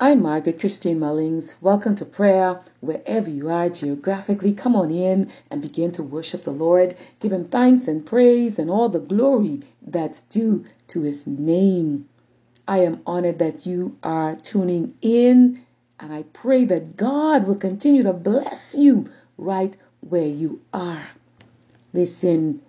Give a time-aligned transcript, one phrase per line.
[0.00, 1.56] I'm Margaret Christine Mullings.
[1.60, 4.52] Welcome to prayer wherever you are geographically.
[4.52, 6.96] Come on in and begin to worship the Lord.
[7.18, 12.08] Give him thanks and praise and all the glory that's due to his name.
[12.68, 15.66] I am honored that you are tuning in
[15.98, 21.08] and I pray that God will continue to bless you right where you are.
[21.92, 22.62] Listen,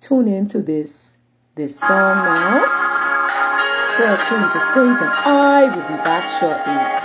[0.00, 1.18] tune into this
[1.54, 3.01] this song now.
[3.96, 7.01] Prayer changes things, and I will be back shortly.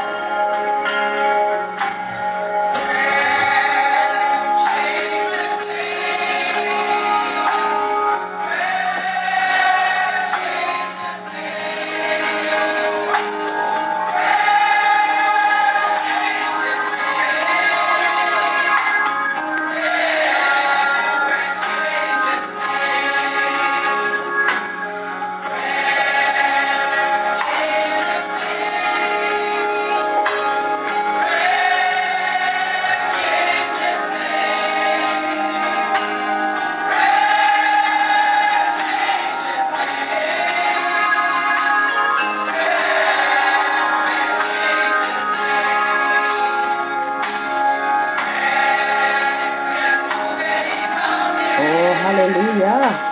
[52.07, 53.06] Hallelujah.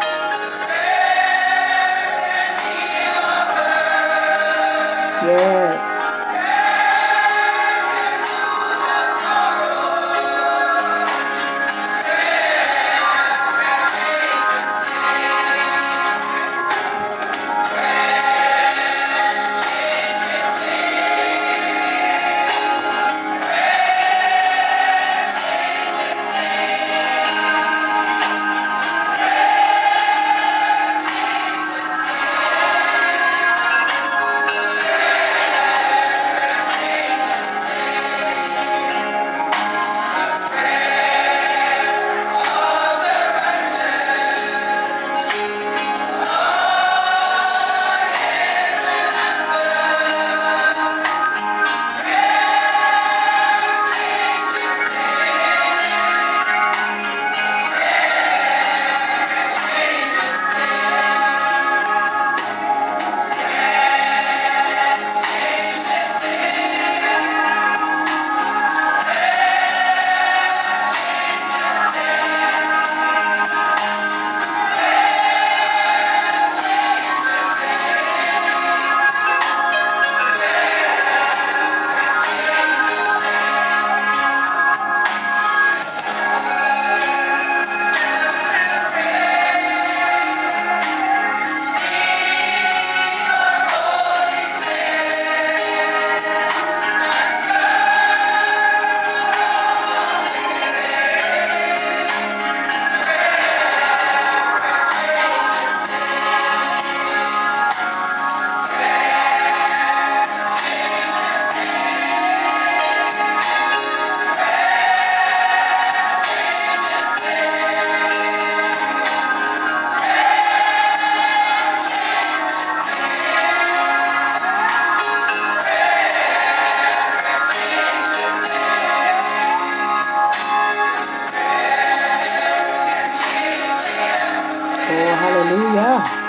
[135.45, 136.24] Hallelujah.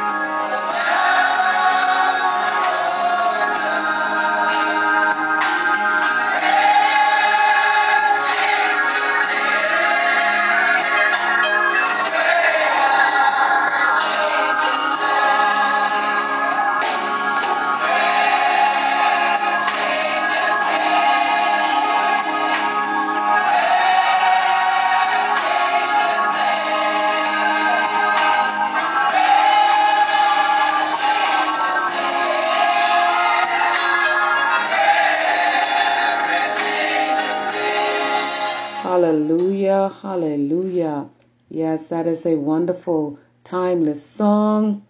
[39.88, 41.09] Hallelujah.
[41.48, 44.86] Yes, that is a wonderful, timeless song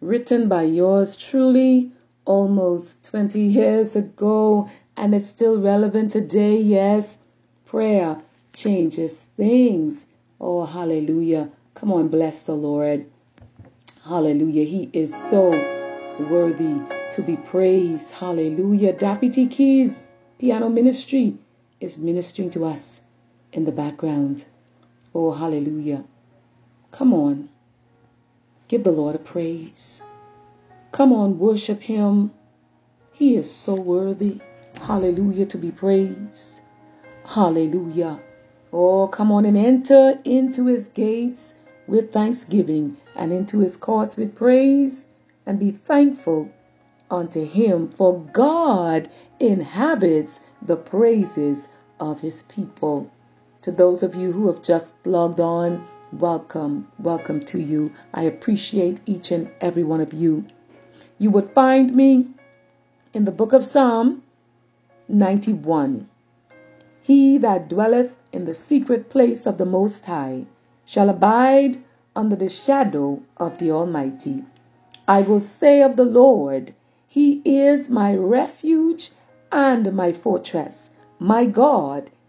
[0.00, 1.92] written by yours truly
[2.24, 6.56] almost 20 years ago, and it's still relevant today.
[6.60, 7.18] Yes,
[7.66, 8.20] prayer
[8.52, 10.06] changes things.
[10.40, 11.50] Oh, hallelujah.
[11.74, 13.06] Come on, bless the Lord.
[14.04, 14.64] Hallelujah.
[14.64, 15.50] He is so
[16.18, 16.82] worthy
[17.12, 18.12] to be praised.
[18.12, 18.92] Hallelujah.
[18.94, 20.02] Deputy Keys
[20.38, 21.36] Piano Ministry
[21.80, 23.02] is ministering to us
[23.52, 24.44] in the background.
[25.14, 26.04] Oh, hallelujah.
[26.90, 27.48] Come on.
[28.68, 30.02] Give the Lord a praise.
[30.92, 32.30] Come on, worship Him.
[33.12, 34.40] He is so worthy.
[34.80, 36.62] Hallelujah to be praised.
[37.26, 38.20] Hallelujah.
[38.72, 41.54] Oh, come on and enter into his gates
[41.86, 45.06] with thanksgiving and into his courts with praise
[45.44, 46.48] and be thankful
[47.10, 49.08] unto him, for God
[49.40, 51.68] inhabits the praises
[51.98, 53.10] of his people.
[53.62, 57.92] To those of you who have just logged on, welcome, welcome to you.
[58.14, 60.46] I appreciate each and every one of you.
[61.18, 62.28] You would find me
[63.12, 64.22] in the book of Psalm
[65.08, 66.08] 91.
[67.02, 70.46] He that dwelleth in the secret place of the Most High
[70.86, 71.82] shall abide
[72.16, 74.42] under the shadow of the Almighty.
[75.06, 76.72] I will say of the Lord,
[77.06, 79.10] He is my refuge
[79.52, 80.92] and my fortress.
[81.18, 82.10] My God,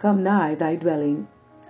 [0.00, 1.28] come nigh thy dwelling.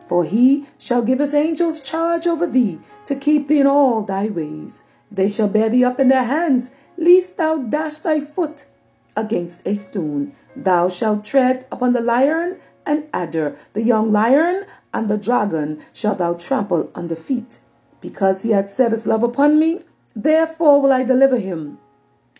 [0.08, 4.28] For he shall give his angels charge over thee, to keep thee in all thy
[4.28, 4.84] ways.
[5.10, 8.66] They shall bear thee up in their hands, lest thou dash thy foot
[9.16, 10.32] against a stone.
[10.54, 12.56] Thou shalt tread upon the lion
[12.86, 17.58] and adder, the young lion and the dragon shalt thou trample under feet.
[18.00, 19.80] Because he hath set his love upon me,
[20.14, 21.78] Therefore will I deliver him.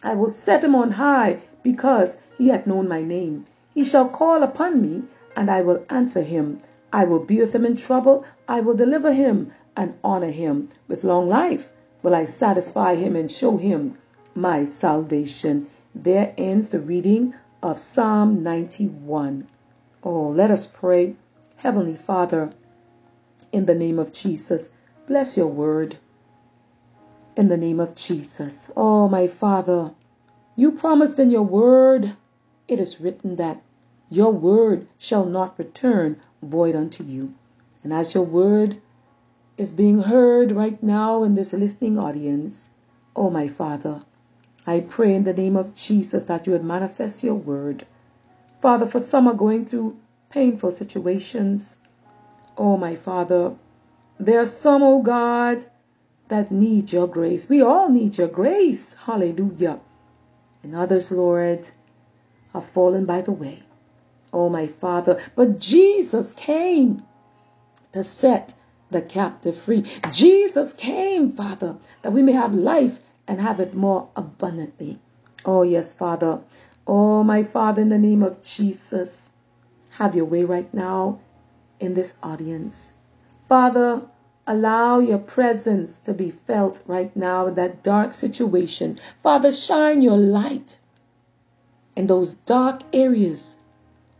[0.02, 3.44] I will set him on high, because he hath known my name.
[3.74, 5.02] He shall call upon me,
[5.40, 6.58] and I will answer him.
[6.92, 8.26] I will be with him in trouble.
[8.46, 10.68] I will deliver him and honor him.
[10.86, 11.72] With long life
[12.02, 13.96] will I satisfy him and show him
[14.34, 15.68] my salvation.
[15.94, 17.32] There ends the reading
[17.62, 19.46] of Psalm 91.
[20.04, 21.16] Oh, let us pray.
[21.56, 22.50] Heavenly Father,
[23.50, 24.68] in the name of Jesus,
[25.06, 25.96] bless your word
[27.34, 28.70] in the name of Jesus.
[28.76, 29.92] Oh, my Father,
[30.54, 32.14] you promised in your word,
[32.68, 33.62] it is written that
[34.12, 37.32] your word shall not return void unto you.
[37.84, 38.80] And as your word
[39.56, 42.70] is being heard right now in this listening audience,
[43.14, 44.02] oh, my Father,
[44.66, 47.86] I pray in the name of Jesus that you would manifest your word.
[48.60, 49.96] Father, for some are going through
[50.30, 51.76] painful situations.
[52.58, 53.54] Oh, my Father,
[54.18, 55.64] there are some, oh God,
[56.28, 57.48] that need your grace.
[57.48, 58.94] We all need your grace.
[58.94, 59.78] Hallelujah.
[60.62, 61.68] And others, Lord,
[62.52, 63.62] have fallen by the way.
[64.32, 65.20] Oh, my Father.
[65.34, 67.02] But Jesus came
[67.92, 68.54] to set
[68.90, 69.84] the captive free.
[70.12, 74.98] Jesus came, Father, that we may have life and have it more abundantly.
[75.44, 76.40] Oh, yes, Father.
[76.86, 79.30] Oh, my Father, in the name of Jesus,
[79.90, 81.20] have your way right now
[81.78, 82.94] in this audience.
[83.48, 84.02] Father,
[84.52, 88.98] Allow your presence to be felt right now in that dark situation.
[89.22, 90.78] Father, shine your light
[91.94, 93.54] in those dark areas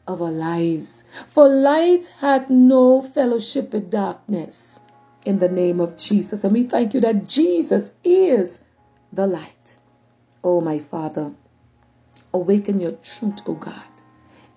[0.06, 1.04] of our lives.
[1.28, 4.80] For light had no fellowship with darkness
[5.26, 6.44] in the name of Jesus.
[6.44, 8.64] And we thank you that Jesus is
[9.12, 9.76] the light.
[10.42, 11.32] Oh, my Father,
[12.32, 13.74] awaken your truth, oh God,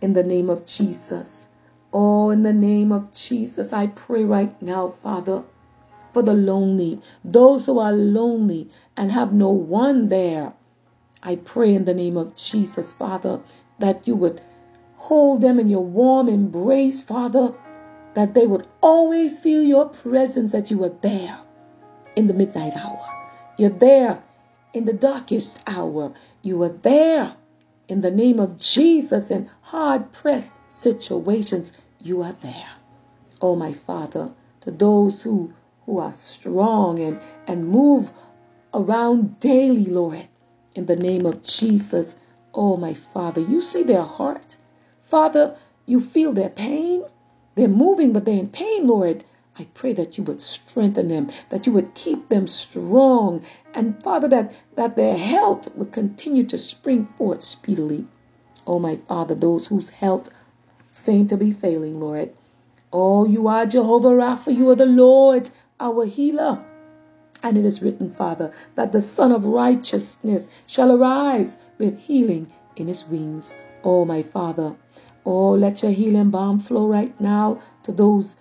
[0.02, 1.50] in the name of Jesus.
[1.92, 5.44] Oh, in the name of Jesus, I pray right now, Father,
[6.12, 10.54] for the lonely, those who are lonely and have no one there.
[11.22, 13.42] I pray in the name of Jesus, Father,
[13.80, 14.42] that you would
[15.04, 17.54] hold them in your warm embrace, Father,
[18.14, 21.38] that they would always feel your presence, that you are there
[22.16, 23.06] in the midnight hour.
[23.58, 24.24] You're there
[24.74, 26.14] in the darkest hour.
[26.42, 27.36] You are there
[27.90, 31.74] in the name of Jesus in hard pressed situations.
[32.02, 32.72] You are there.
[33.42, 34.32] Oh, my Father,
[34.62, 35.54] to those who
[35.86, 38.10] who are strong and, and move
[38.74, 40.26] around daily, Lord,
[40.76, 42.22] in the name of Jesus.
[42.54, 44.56] Oh, my Father, you see their heart.
[45.14, 45.56] Father,
[45.86, 47.04] you feel their pain.
[47.54, 49.24] They're moving, but they're in pain, Lord.
[49.60, 54.28] I pray that you would strengthen them, that you would keep them strong, and Father,
[54.30, 58.08] that, that their health would continue to spring forth speedily.
[58.66, 60.32] Oh, my Father, those whose health
[60.92, 62.34] seem to be failing, Lord.
[62.92, 64.52] Oh, you are Jehovah Rapha.
[64.52, 65.48] You are the Lord,
[65.80, 66.66] our healer.
[67.44, 72.88] And it is written, Father, that the Sun of Righteousness shall arise with healing in
[72.88, 73.56] his wings.
[73.84, 74.76] Oh, my Father.
[75.26, 78.36] Oh, let your healing balm flow right now to those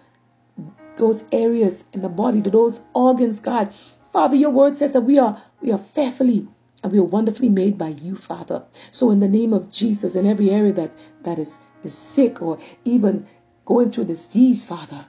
[0.97, 3.73] those areas in the body, to those organs, God.
[4.13, 6.47] Father, your word says that we are we are fearfully
[6.83, 8.65] and we are wonderfully made by you, Father.
[8.91, 12.59] So in the name of Jesus, in every area that that is is sick or
[12.85, 13.27] even
[13.65, 15.07] going through disease, Father,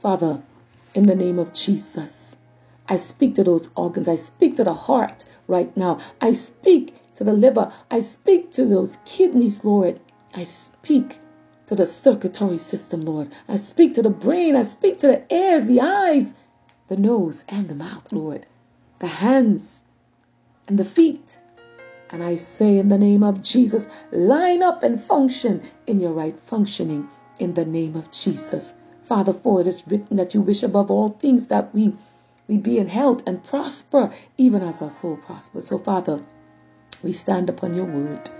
[0.00, 0.42] Father,
[0.94, 2.36] in the name of Jesus,
[2.88, 4.08] I speak to those organs.
[4.08, 5.98] I speak to the heart right now.
[6.20, 7.72] I speak to the liver.
[7.90, 9.98] I speak to those kidneys, Lord.
[10.34, 11.18] I speak
[11.66, 13.32] to the circulatory system, Lord.
[13.48, 14.54] I speak to the brain.
[14.54, 16.34] I speak to the ears, the eyes,
[16.86, 18.46] the nose, and the mouth, Lord.
[19.00, 19.82] The hands
[20.68, 21.40] and the feet.
[22.10, 26.38] And I say in the name of Jesus, line up and function in your right
[26.38, 27.08] functioning
[27.40, 28.74] in the name of Jesus.
[29.02, 31.94] Father, for it is written that you wish above all things that we
[32.46, 35.66] we be in health and prosper, even as our soul prospers.
[35.66, 36.22] So, Father,
[37.02, 38.30] we stand upon your word.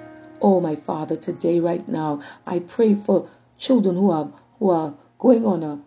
[0.40, 5.46] Oh, my Father, today, right now, I pray for children who are who are going
[5.46, 5.80] on a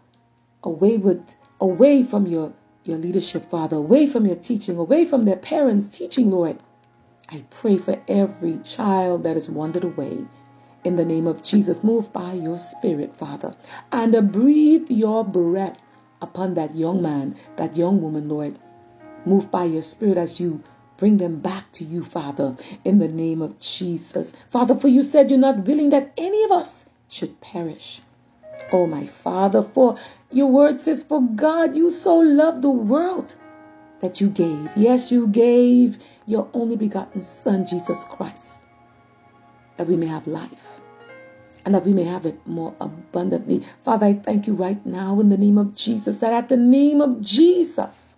[0.64, 5.36] away with away from your your leadership, Father, away from your teaching, away from their
[5.36, 6.58] parents' teaching, Lord.
[7.30, 10.26] I pray for every child that has wandered away.
[10.84, 13.54] In the name of Jesus, move by your Spirit, Father,
[13.92, 15.82] and breathe your breath
[16.22, 18.58] upon that young man, that young woman, Lord.
[19.26, 20.64] Move by your Spirit as you
[21.02, 22.56] bring them back to you, Father,
[22.86, 24.36] in the name of Jesus.
[24.52, 28.00] Father, for you said you're not willing that any of us should perish.
[28.72, 29.98] Oh, my Father, for
[30.30, 33.34] your word says, For God, you so loved the world
[34.02, 34.70] that you gave.
[34.78, 38.64] Yes, you gave your only begotten Son, Jesus Christ,
[39.78, 40.80] that we may have life
[41.66, 43.64] and that we may have it more abundantly.
[43.84, 47.02] Father, I thank you right now in the name of Jesus that at the name
[47.02, 48.18] of Jesus,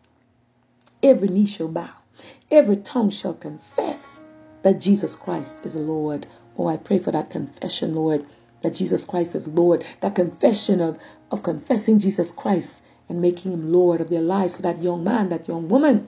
[1.02, 2.03] every knee shall bow,
[2.51, 4.24] every tongue shall confess
[4.62, 6.27] that Jesus Christ is Lord.
[6.58, 8.25] Oh, I pray for that confession, Lord,
[8.62, 11.00] that Jesus Christ is Lord, that confession of,
[11.32, 15.29] of confessing Jesus Christ and making him Lord of their lives for that young man,
[15.29, 16.08] that young woman,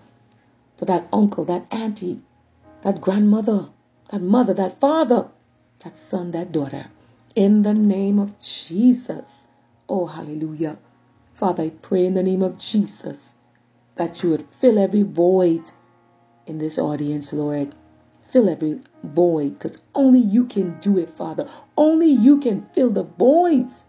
[0.78, 2.22] for that uncle, that auntie,
[2.82, 3.70] that grandmother,
[4.10, 5.28] that mother, that father,
[5.80, 6.88] that son, that daughter
[7.36, 9.46] in the name of Jesus.
[9.90, 10.78] Oh, hallelujah.
[11.34, 13.36] Father, I pray in the name of Jesus
[13.96, 15.70] that you would fill every void
[16.46, 17.74] in this audience, Lord.
[18.28, 21.48] Fill every void because only you can do it, Father.
[21.78, 23.86] Only you can fill the voids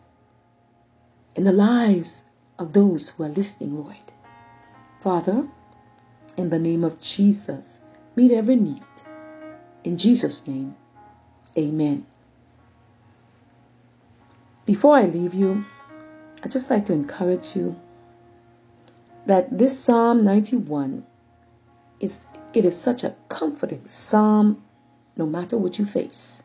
[1.35, 2.25] in the lives
[2.59, 3.97] of those who are listening, Lord.
[5.01, 5.49] Father,
[6.37, 7.81] in the name of Jesus,
[8.15, 8.83] meet every need.
[9.85, 10.75] In Jesus' name,
[11.57, 12.07] amen.
[14.65, 15.65] Before I leave you,
[16.43, 17.81] I'd just like to encourage you
[19.27, 21.05] that this Psalm 91
[22.01, 24.63] is it is such a comforting psalm
[25.15, 26.43] no matter what you face.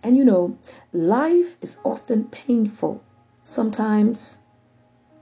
[0.00, 0.56] And you know,
[0.92, 3.02] life is often painful,
[3.42, 4.38] sometimes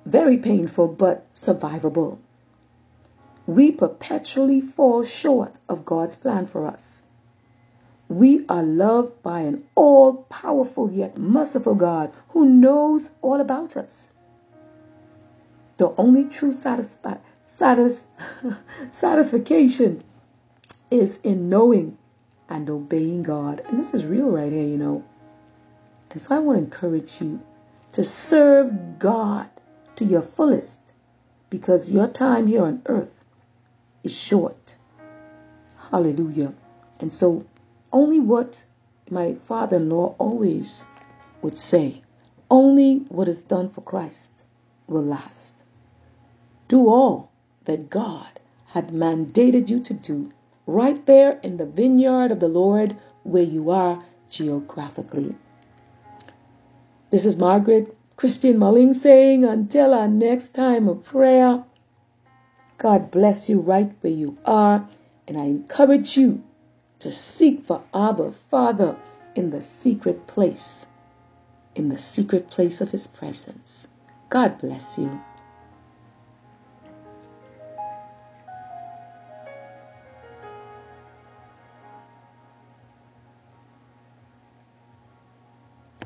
[0.05, 2.19] very painful, but survivable.
[3.47, 7.01] We perpetually fall short of God's plan for us.
[8.07, 14.11] We are loved by an all powerful yet merciful God who knows all about us.
[15.79, 17.19] The only true satisfi-
[17.53, 18.07] satis-
[18.91, 20.03] satisfaction
[20.91, 21.99] is in knowing
[22.49, 23.63] and obeying God.
[23.69, 25.05] And this is real right here, you know.
[26.11, 27.41] And so I want to encourage you
[27.93, 29.49] to serve God
[29.97, 30.95] to your fullest
[31.51, 33.23] because your time here on earth
[34.03, 34.77] is short.
[35.91, 36.55] Hallelujah.
[37.01, 37.45] And so
[37.93, 38.65] only what
[39.11, 40.87] my father in law always
[41.43, 42.01] would say
[42.51, 44.45] only what is done for Christ
[44.87, 45.65] will last.
[46.69, 47.32] Do all
[47.65, 50.33] that God had mandated you to do
[50.67, 55.35] right there in the vineyard of the Lord where you are geographically.
[57.11, 61.65] This is Margaret Christian Mulling saying, until our next time of prayer,
[62.79, 64.87] God bless you right where you are.
[65.29, 66.43] And I encourage you
[67.01, 68.97] to seek for Abba, Father,
[69.35, 70.87] in the secret place,
[71.75, 73.89] in the secret place of His presence.
[74.29, 75.21] God bless you.